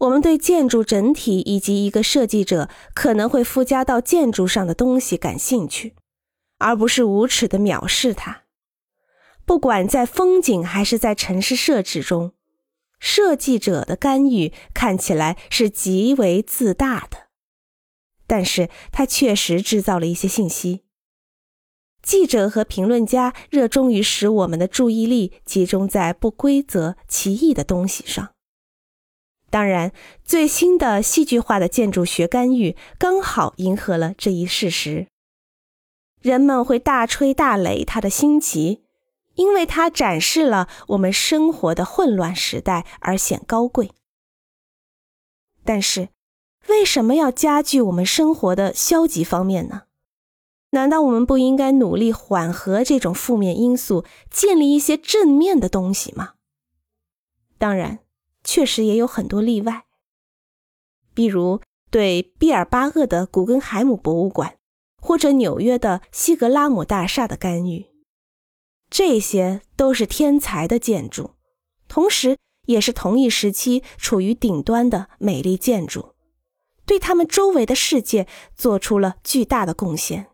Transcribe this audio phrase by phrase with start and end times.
[0.00, 5.94] 我们对建筑整体以及一个设计者可能会附加到建筑上的东西感兴趣，
[6.58, 8.44] 而不是无耻的藐视它。
[9.44, 12.32] 不管在风景还是在城市设置中，
[12.98, 17.26] 设计者的干预看起来是极为自大的，
[18.26, 20.84] 但是他确实制造了一些信息。
[22.02, 28.30] 记者和评论家热衷于使我们的注意力集中在不规则、奇异的东西上。
[29.50, 29.92] 当然，
[30.24, 35.08] 最新的戏剧化的建筑学干预刚好迎合了这一事实。
[36.22, 38.84] 人们会大吹大擂他的新奇，
[39.34, 43.90] 因为他展示了我们生活的混乱时代而显高贵。
[45.64, 46.10] 但是，
[46.68, 49.82] 为什么要加剧我们生活的消极方面呢？
[50.70, 56.34] 难道我们不应该努力缓和这种负面因素，建立一些正面的东西吗？
[57.58, 57.98] 当然。
[58.42, 59.84] 确实也有很多例外，
[61.12, 64.56] 比如对毕尔巴鄂的古根海姆博物馆，
[64.96, 67.86] 或者纽约的西格拉姆大厦的干预，
[68.88, 71.32] 这些都是天才的建筑，
[71.86, 76.14] 同时也是同一时期处于顶端的美丽建筑，
[76.86, 80.29] 对他们周围的世界做出了巨大的贡献。